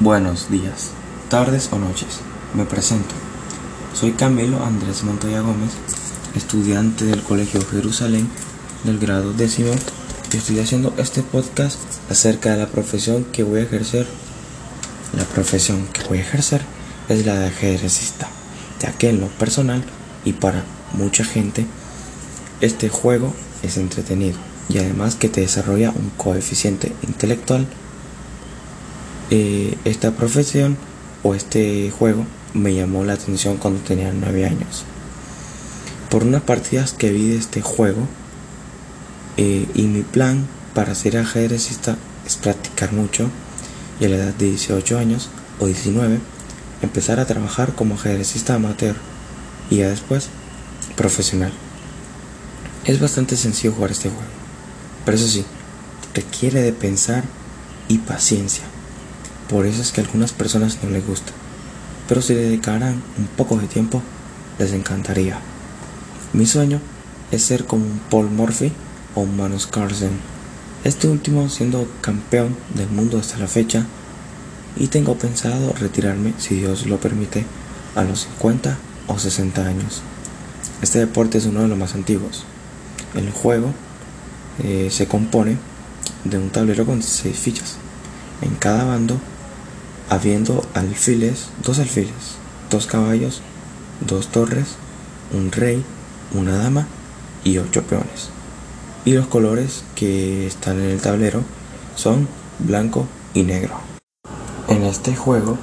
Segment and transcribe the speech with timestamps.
[0.00, 0.90] Buenos días,
[1.30, 2.18] tardes o noches.
[2.52, 3.14] Me presento.
[3.94, 5.70] Soy Camilo Andrés Montoya Gómez,
[6.34, 8.28] estudiante del Colegio Jerusalén
[8.82, 9.70] del grado décimo
[10.32, 11.78] y estoy haciendo este podcast
[12.10, 14.08] acerca de la profesión que voy a ejercer.
[15.16, 16.62] La profesión que voy a ejercer
[17.08, 18.28] es la de ajedrecista,
[18.80, 19.84] ya que en lo personal
[20.24, 20.64] y para
[20.94, 21.66] mucha gente
[22.60, 23.32] este juego
[23.62, 24.38] es entretenido
[24.68, 27.68] y además que te desarrolla un coeficiente intelectual.
[29.36, 30.76] Eh, esta profesión
[31.24, 34.84] o este juego me llamó la atención cuando tenía 9 años.
[36.08, 38.06] Por unas partidas que vi de este juego
[39.36, 43.28] eh, y mi plan para ser ajedrecista es practicar mucho
[43.98, 46.20] y a la edad de 18 años o 19
[46.82, 48.94] empezar a trabajar como ajedrecista amateur
[49.68, 50.28] y ya después
[50.94, 51.52] profesional.
[52.84, 54.30] Es bastante sencillo jugar este juego,
[55.04, 55.44] pero eso sí,
[56.14, 57.24] requiere de pensar
[57.88, 58.62] y paciencia.
[59.48, 61.32] Por eso es que a algunas personas no les gusta,
[62.08, 64.02] pero si dedicaran un poco de tiempo,
[64.58, 65.38] les encantaría.
[66.32, 66.80] Mi sueño
[67.30, 68.72] es ser como un Paul Murphy
[69.14, 70.18] o un Magnus Carlsen,
[70.84, 73.86] este último siendo campeón del mundo hasta la fecha,
[74.76, 77.44] y tengo pensado retirarme, si Dios lo permite,
[77.94, 78.76] a los 50
[79.06, 80.02] o 60 años.
[80.82, 82.44] Este deporte es uno de los más antiguos.
[83.14, 83.72] El juego
[84.62, 85.56] eh, se compone
[86.24, 87.76] de un tablero con 6 fichas.
[88.42, 89.20] En cada bando
[90.14, 92.36] habiendo alfiles, dos alfiles,
[92.70, 93.42] dos caballos,
[94.06, 94.76] dos torres,
[95.32, 95.84] un rey,
[96.32, 96.86] una dama
[97.42, 98.30] y ocho peones.
[99.04, 101.42] Y los colores que están en el tablero
[101.96, 102.28] son
[102.60, 103.74] blanco y negro.
[104.68, 105.58] En este juego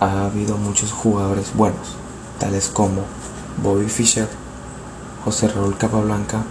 [0.00, 1.96] ha habido muchos jugadores buenos,
[2.38, 3.02] tales como
[3.62, 4.28] Bobby Fischer,
[5.24, 6.44] José Raúl Capablanca,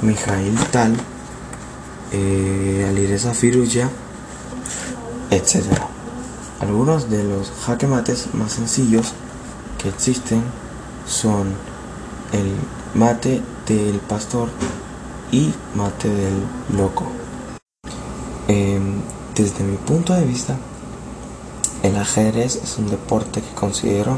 [0.00, 0.96] Mijail Tal,
[2.12, 3.90] eh, Alireza Firuya,
[5.30, 5.94] etc.
[6.64, 9.12] Algunos de los jaque mates más sencillos
[9.76, 10.42] que existen
[11.06, 11.48] son
[12.32, 12.54] el
[12.94, 14.48] mate del pastor
[15.30, 16.42] y mate del
[16.74, 17.04] loco.
[18.48, 18.94] Em,
[19.34, 20.56] desde mi punto de vista,
[21.82, 24.16] el ajedrez es un deporte que considero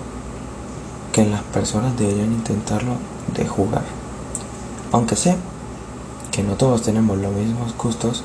[1.12, 2.92] que las personas deberían intentarlo
[3.34, 3.82] de jugar.
[4.92, 5.36] Aunque sé
[6.30, 8.22] que no todos tenemos los mismos gustos,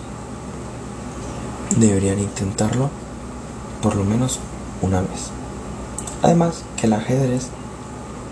[1.75, 3.00] deberían intentarlo
[3.81, 4.39] por lo menos
[4.81, 5.31] una vez.
[6.21, 7.47] Además que el ajedrez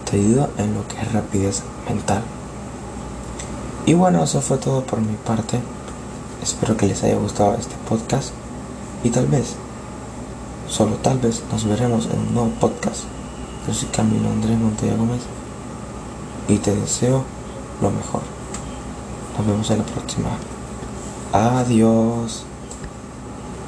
[0.09, 2.23] te ayuda en lo que es rapidez mental.
[3.85, 5.59] Y bueno, eso fue todo por mi parte.
[6.41, 8.31] Espero que les haya gustado este podcast
[9.03, 9.55] y tal vez,
[10.67, 13.03] solo tal vez, nos veremos en un nuevo podcast.
[13.67, 15.21] Yo soy Camilo Andrés Montoya Gómez
[16.47, 17.23] y te deseo
[17.81, 18.21] lo mejor.
[19.37, 20.29] Nos vemos en la próxima.
[21.33, 22.45] Adiós.